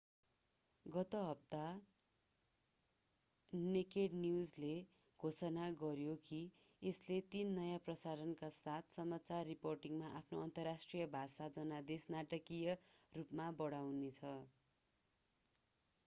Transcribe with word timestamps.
गत 0.85 1.15
हप्ता 1.15 1.65
नेकेड 3.53 4.15
न्यूजले 4.21 4.71
घोषणा 5.19 5.67
गर्‍यो 5.83 6.15
कि 6.29 6.39
यसले 6.81 7.19
तीन 7.35 7.53
नयाँ 7.59 7.83
प्रसारणका 7.89 8.49
साथ 8.57 8.95
समाचार 8.95 9.45
रिपोर्टिंगमा 9.51 10.09
आफ्नो 10.21 10.41
अन्तर्राष्ट्रिय 10.47 11.05
भाषा 11.13 11.51
जनादेश 11.59 12.07
नाटकीय 12.11 12.77
रूपमा 13.13 13.51
बढाउनेछ। 13.63 14.35